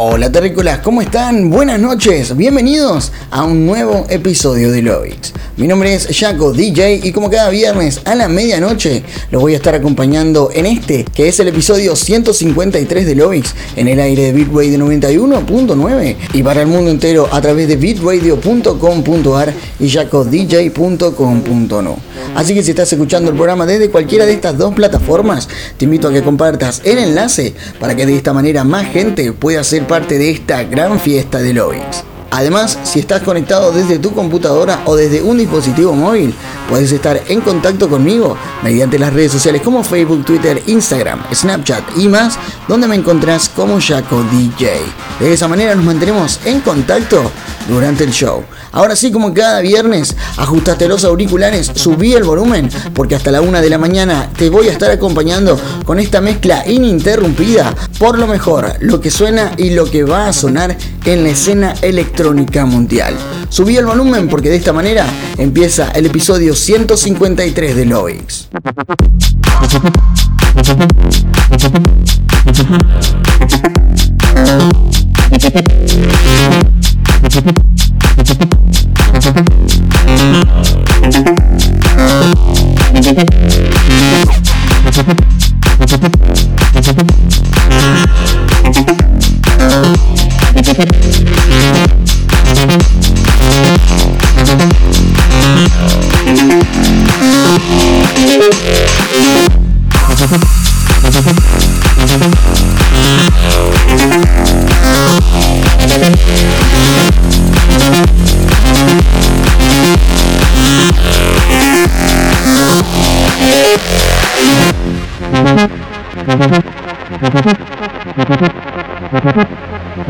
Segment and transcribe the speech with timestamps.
[0.00, 1.50] Hola terrícolas, ¿cómo están?
[1.50, 5.32] Buenas noches, bienvenidos a un nuevo episodio de Lovix.
[5.56, 9.56] Mi nombre es Jaco DJ y como cada viernes a la medianoche los voy a
[9.56, 14.32] estar acompañando en este, que es el episodio 153 de Lovix, en el aire de
[14.34, 21.98] Bitradio 91.9 y para el mundo entero a través de bitradio.com.ar y jacodj.com.no.
[22.36, 26.06] Así que si estás escuchando el programa desde cualquiera de estas dos plataformas, te invito
[26.06, 30.18] a que compartas el enlace para que de esta manera más gente pueda ser parte
[30.18, 32.04] de esta gran fiesta de Lovix.
[32.30, 36.34] Además, si estás conectado desde tu computadora o desde un dispositivo móvil,
[36.68, 42.06] puedes estar en contacto conmigo mediante las redes sociales como Facebook, Twitter, Instagram, Snapchat y
[42.08, 44.72] más, donde me encontrás como Jaco DJ.
[45.20, 47.30] De esa manera nos mantenemos en contacto
[47.66, 48.44] durante el show.
[48.72, 53.62] Ahora sí, como cada viernes, ajustaste los auriculares, subí el volumen, porque hasta la una
[53.62, 58.74] de la mañana te voy a estar acompañando con esta mezcla ininterrumpida por lo mejor,
[58.80, 63.14] lo que suena y lo que va a sonar en la escena electrónica electrónica mundial.
[63.48, 65.06] Subí el volumen porque de esta manera
[65.36, 68.48] empieza el episodio 153 de Loix.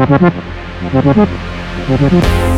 [0.09, 0.38] Gracias.
[2.01, 2.58] We'll be.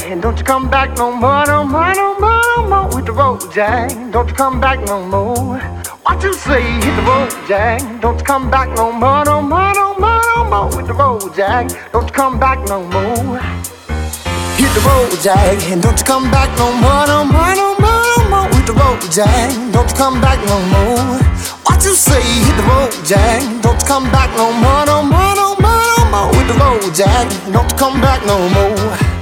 [0.00, 2.96] and don't you come back no more, no more, no more, no more.
[2.96, 5.58] Hit the road, Jack, don't you come back no more.
[6.04, 6.62] What you say?
[6.62, 10.44] Hit the road, Jack, don't you come back no more, no more, no more, no
[10.44, 10.72] more.
[10.72, 13.38] Hit the road, Jack, don't you come back no more.
[14.56, 15.12] Hit the road,
[15.70, 18.48] and don't you come back no more, no more, no more, no more.
[18.54, 21.18] Hit the road, Jack, don't you come back no more.
[21.66, 22.22] What you say?
[22.22, 26.04] Hit the road, Jack, don't you come back no more, no more, no more, no
[26.08, 26.32] more.
[26.34, 29.21] Hit the road, Jack, don't you come back no more.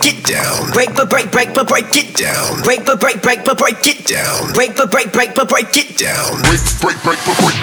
[0.00, 0.70] break it down.
[0.72, 2.62] Break but break break but break it down.
[2.62, 4.52] Break but break break but break it down.
[4.52, 6.40] Break but break break but break it down.
[6.42, 7.59] Break break break but break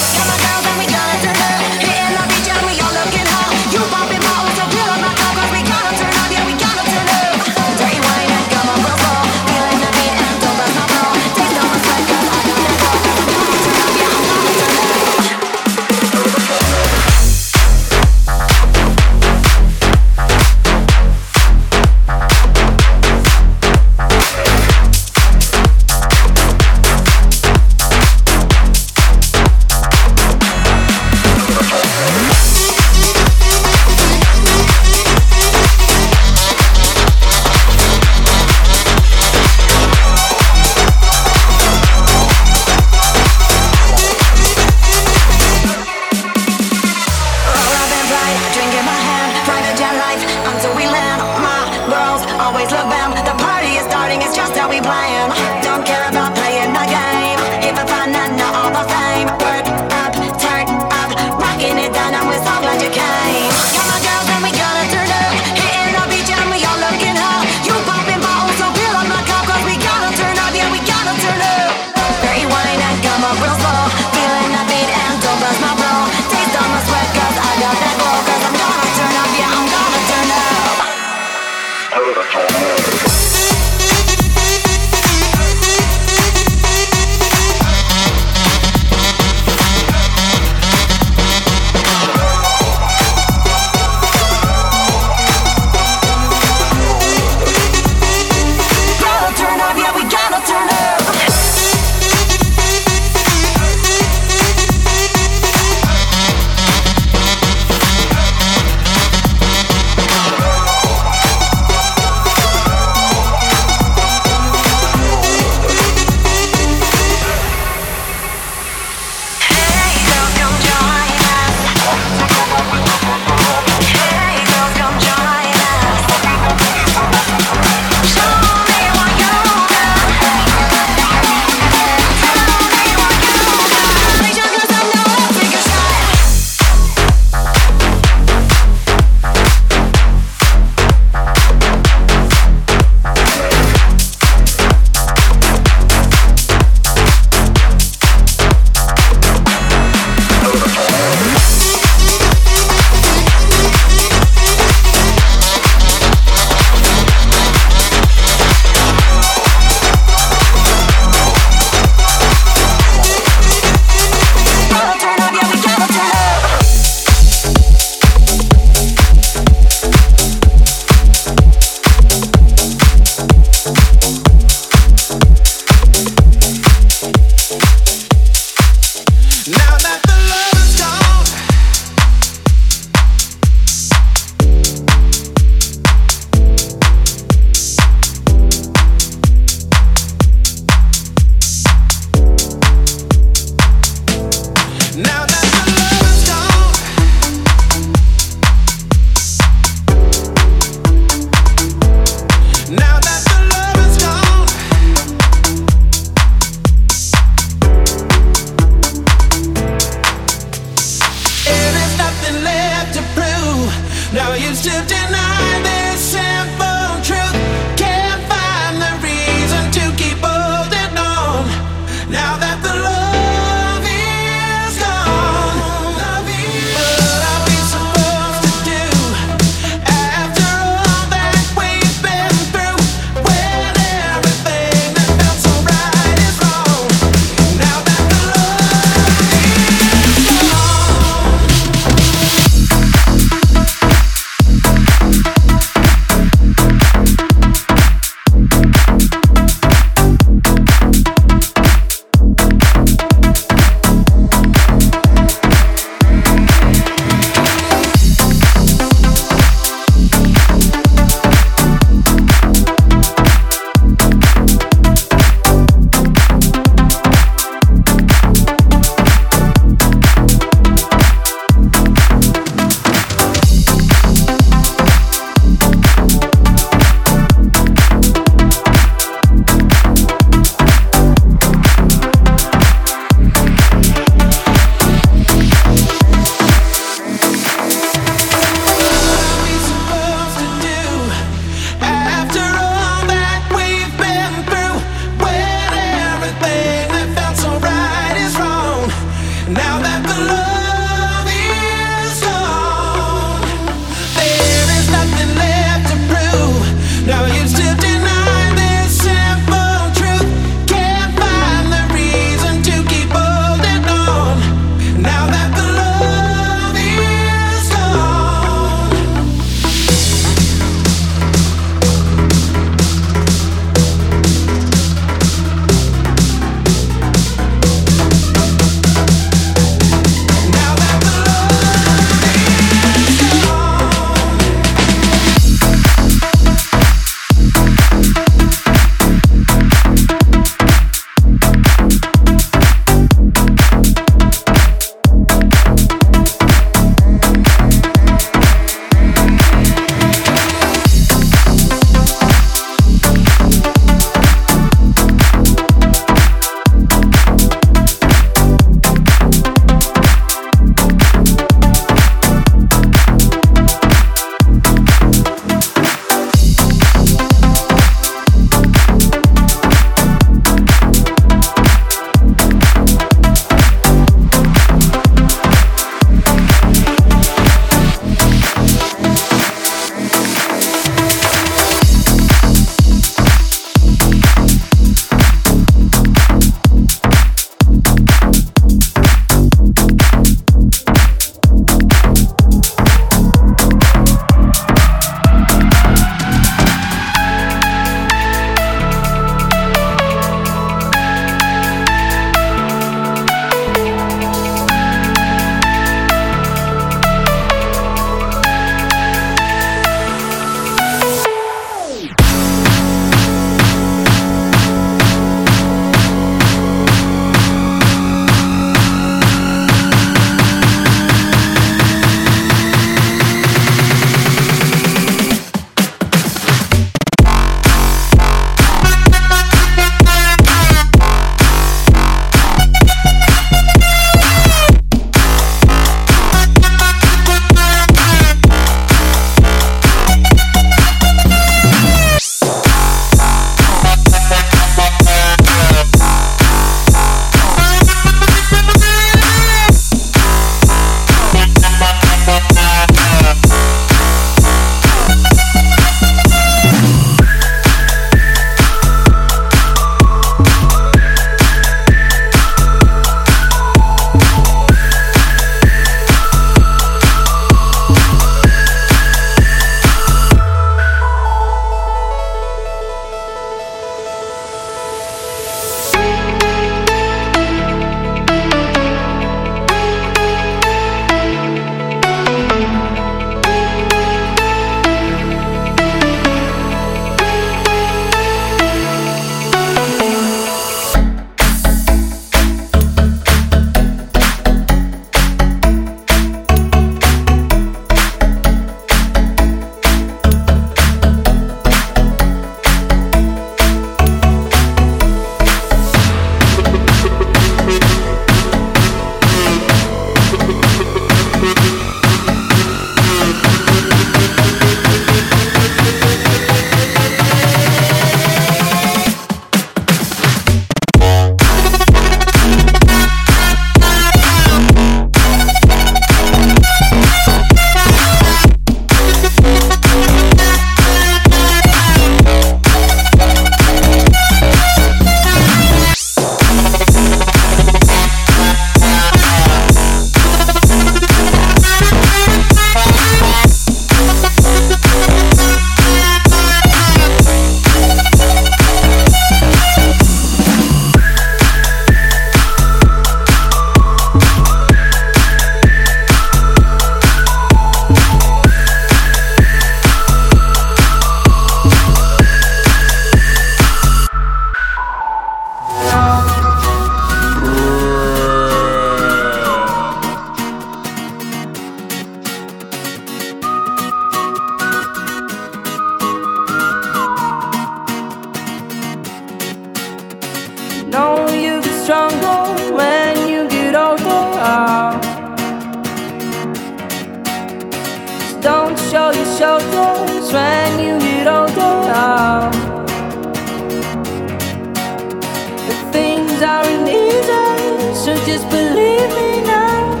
[598.26, 600.00] just believe me now.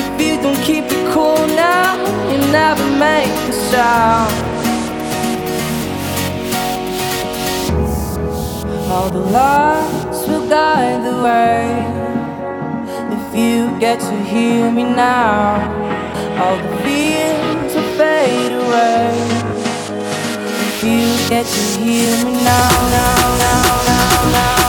[0.00, 1.96] If you don't keep it cool now,
[2.28, 4.32] you'll never make a sound.
[8.92, 11.62] All the lights will guide the way.
[13.16, 15.60] If you get to hear me now,
[16.40, 19.10] all the fears will fade away.
[20.68, 24.61] If you get to hear me now, now, now, now, now.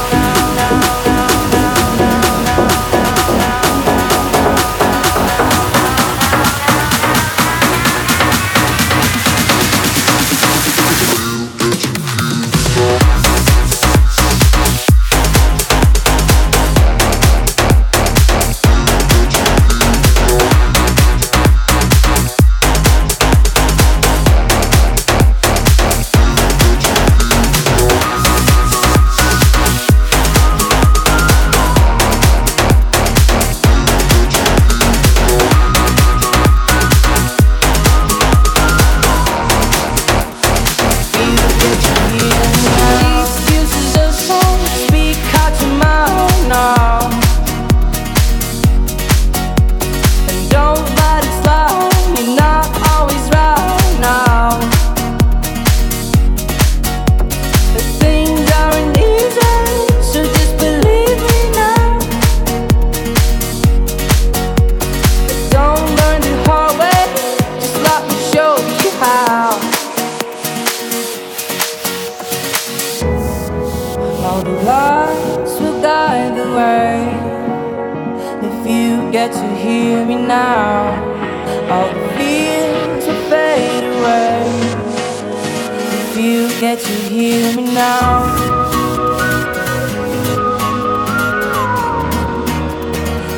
[86.24, 88.24] you get to hear me now?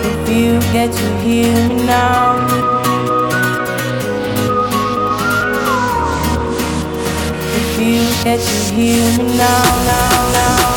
[0.05, 2.35] If you get to hear me now.
[7.57, 10.74] If you get to hear me now, now, now.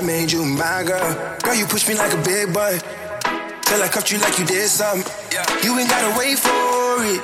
[0.00, 1.12] I made you my girl.
[1.44, 2.80] Girl, you push me like a big boy
[3.68, 5.04] till I cuffed you like you did something.
[5.60, 7.20] You ain't gotta wait for it.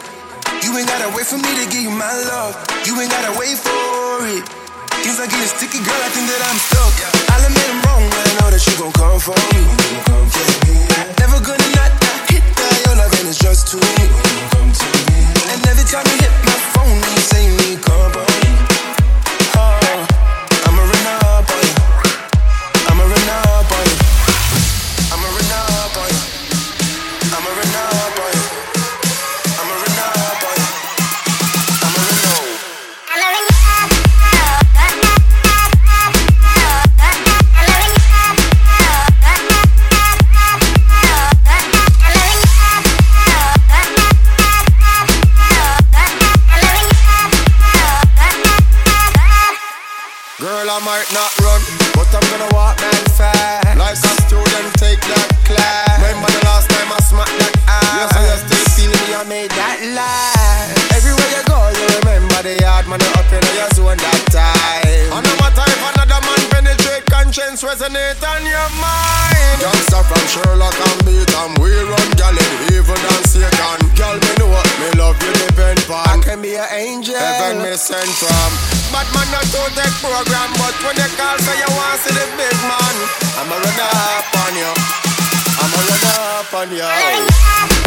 [0.61, 2.53] You ain't gotta wait for me to give you my love.
[2.85, 4.45] You ain't gotta wait for it.
[5.01, 5.97] Things are getting sticky, girl.
[6.05, 6.93] I think that I'm stuck.
[7.33, 9.64] I'll admit I'm wrong, but I know that you gon' come for me.
[11.16, 11.97] Never gonna not
[12.29, 12.77] hit that.
[12.85, 14.05] Your loving is just too me.
[15.49, 18.56] And every time you hit my phone, you say you need company.
[67.87, 69.61] Resonate on your mind.
[69.61, 73.78] Youngster from Sherlock and beat and we run gal in evil and Satan.
[73.95, 76.07] Girl, me know what me love you depend on.
[76.07, 77.14] I can be an angel.
[77.16, 78.51] Heaven me sent from.
[78.93, 82.14] But man not to take program, but when you call say you want to see
[82.14, 82.97] the big man,
[83.39, 84.72] I'ma run up on you.
[85.62, 87.86] I'ma run up on you.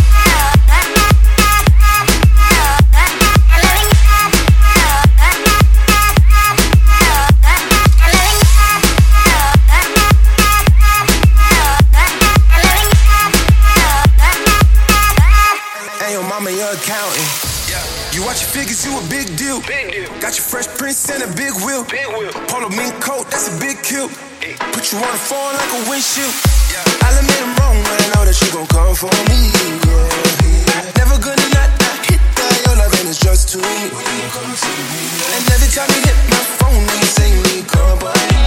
[18.60, 19.62] Figures, you a big deal.
[19.64, 20.10] Big deal.
[20.20, 21.88] Got your fresh prince and a big wheel.
[21.88, 22.32] Big wheel.
[22.52, 24.10] Polo mink coat, that's a big kill.
[24.44, 24.56] Hey.
[24.76, 26.34] Put you on the phone like a windshield.
[26.68, 27.08] Yeah.
[27.08, 29.40] I'll admit I'm wrong, but I know that you gon' come for me.
[29.56, 31.00] Yeah.
[31.00, 32.56] Never gonna not, not hit that.
[32.68, 33.96] Your loving is just too me.
[33.96, 38.44] And every time you hit my phone, you say you need company.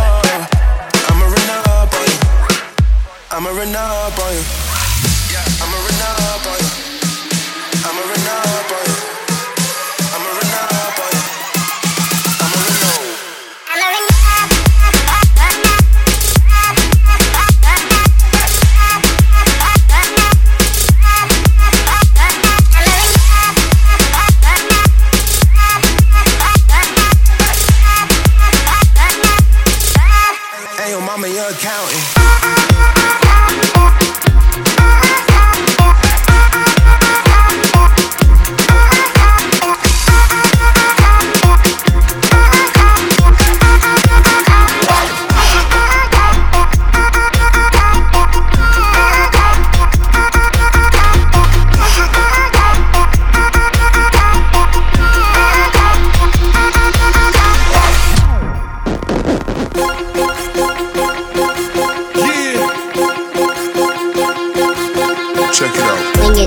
[0.00, 2.20] Uh, I'ma run up on you.
[3.28, 4.71] I'ma run up on you.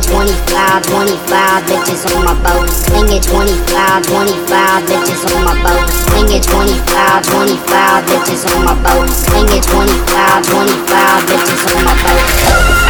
[0.07, 2.69] 25, 25 bitches on my boat.
[2.69, 5.89] Sling it 25, 25 bitches on my boat.
[5.89, 9.09] Sling it 25, 25 bitches on my boat.
[9.09, 12.84] Sling it 25, 25 bitches on my boat.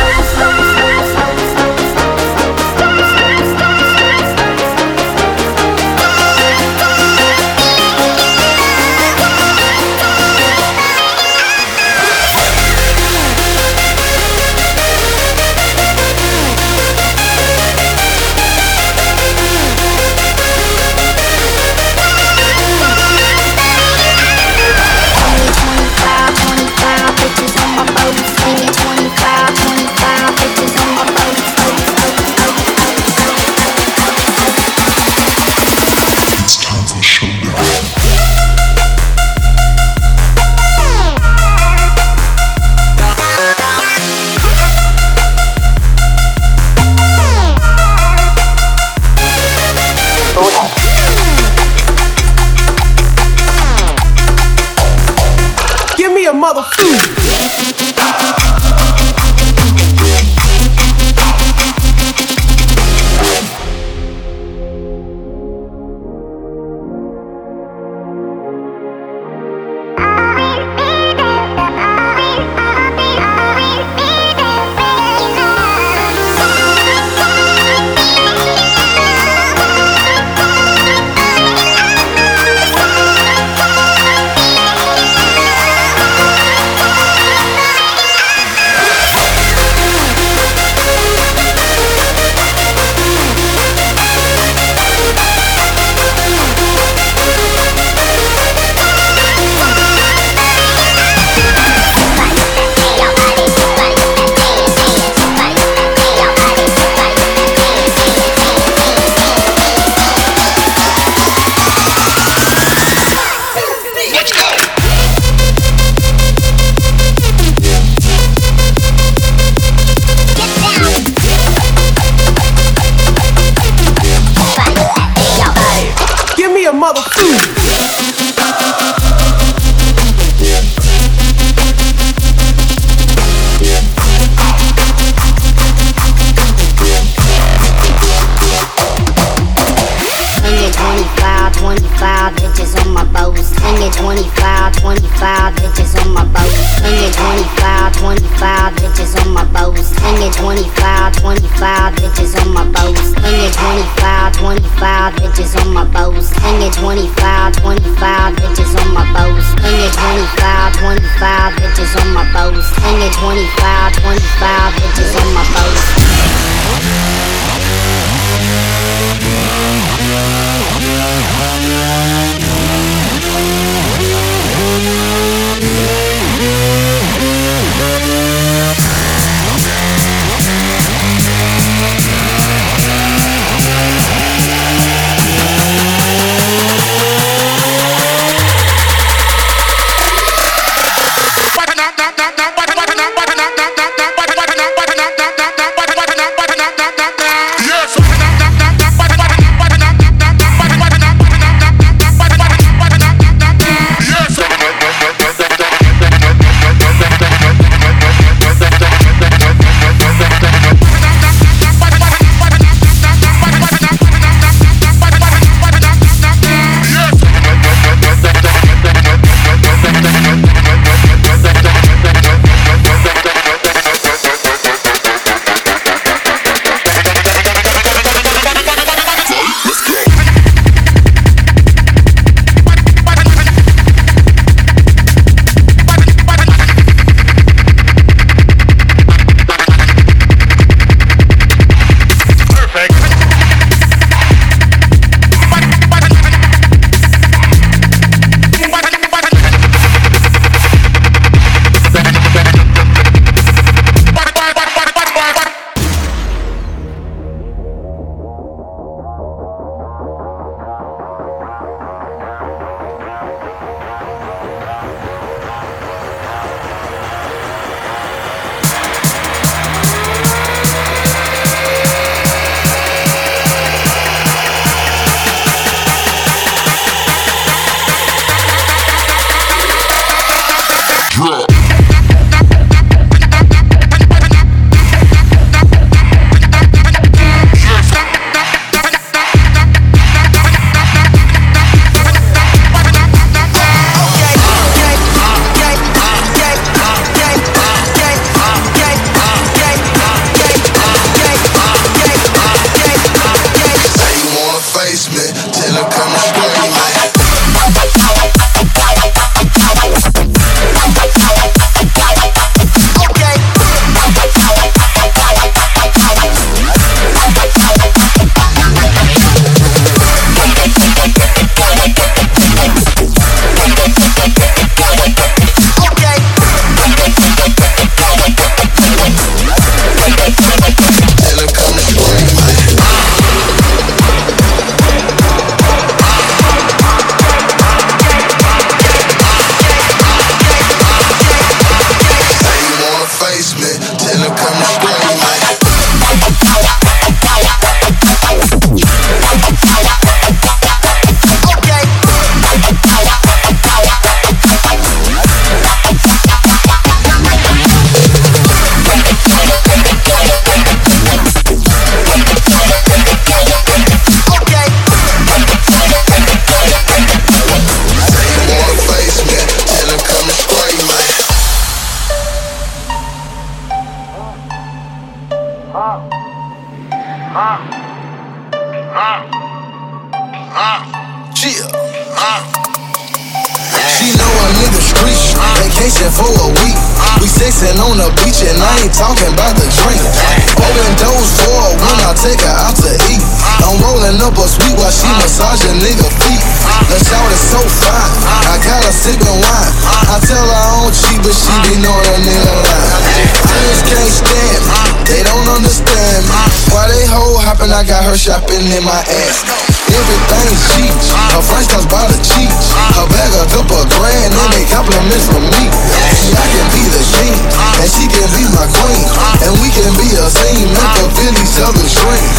[408.65, 409.37] Shopping in my ass.
[409.85, 410.93] Everything cheap,
[411.33, 412.49] her French comes by the cheap.
[412.97, 415.69] Her bag a couple grand, and they compliments from me.
[416.17, 417.37] See, I can be the king,
[417.79, 419.05] and she can be my queen.
[419.45, 422.29] And we can be a team and fulfill each other's dream.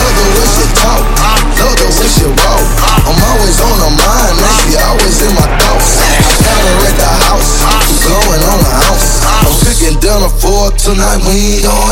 [0.00, 1.04] Love the way she talk,
[1.60, 2.64] love the way she walk.
[3.04, 6.00] I'm always on her mind, man, she always in my thoughts.
[6.00, 7.50] I got her at the house,
[8.00, 9.08] blowing on the house.
[9.44, 11.83] I'm cooking dinner for tonight, we ain't going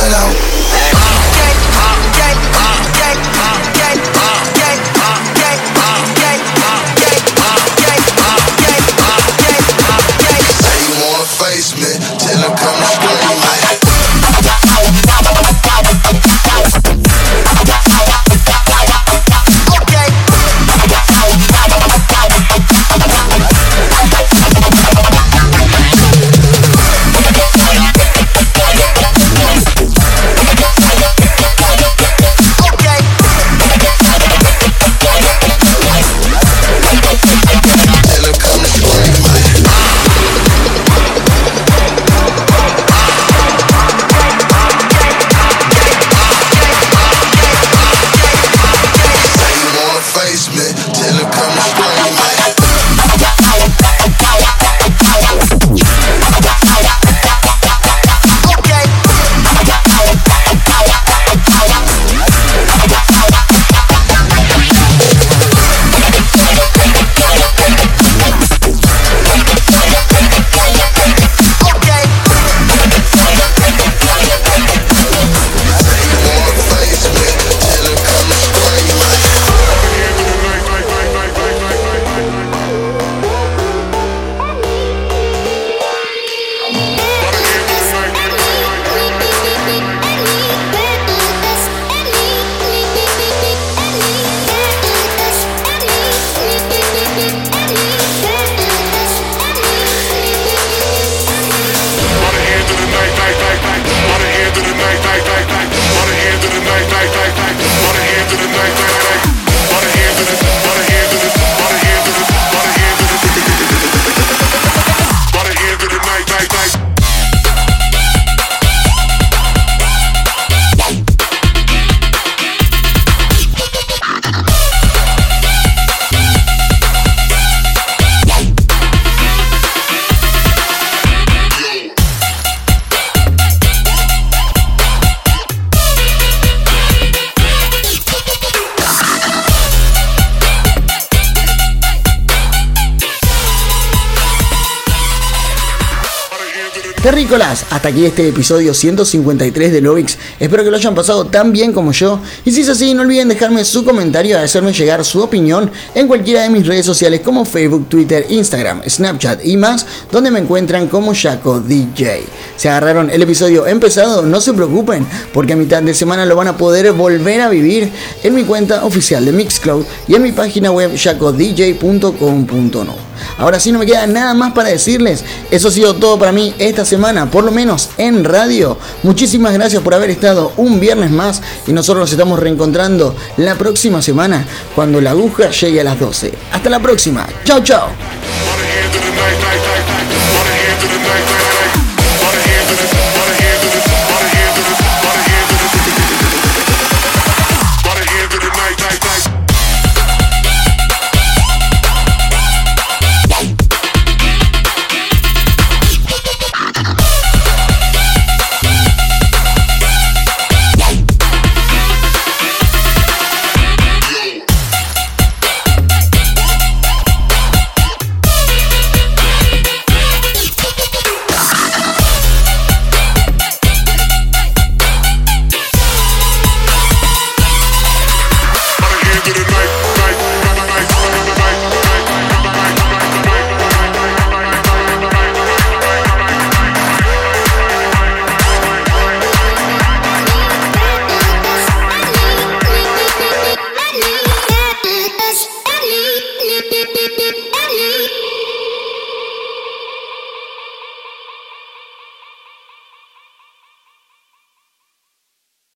[147.03, 150.17] Terrícolas, hasta aquí este episodio 153 de Lovix.
[150.39, 152.21] Espero que lo hayan pasado tan bien como yo.
[152.45, 156.07] Y si es así, no olviden dejarme su comentario y hacerme llegar su opinión en
[156.07, 160.87] cualquiera de mis redes sociales como Facebook, Twitter, Instagram, Snapchat y más, donde me encuentran
[160.87, 162.23] como Jaco DJ.
[162.63, 165.05] Se agarraron el episodio empezado, no se preocupen,
[165.35, 167.91] porque a mitad de semana lo van a poder volver a vivir
[168.23, 172.95] en mi cuenta oficial de Mixcloud y en mi página web jacodj.com.no.
[173.37, 175.25] Ahora sí no me queda nada más para decirles.
[175.51, 178.79] Eso ha sido todo para mí esta semana, por lo menos en radio.
[179.03, 184.01] Muchísimas gracias por haber estado un viernes más y nosotros nos estamos reencontrando la próxima
[184.03, 184.47] semana
[184.77, 186.33] cuando la aguja llegue a las 12.
[186.53, 187.27] Hasta la próxima.
[187.45, 187.89] Chao, chao.